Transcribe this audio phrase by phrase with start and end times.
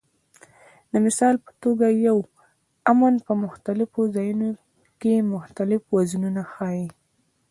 [0.91, 2.17] د مثال په توګه یو
[2.91, 4.49] "امن" په مختلفو ځایونو
[5.01, 6.87] کې مختلف وزنونه ښيي.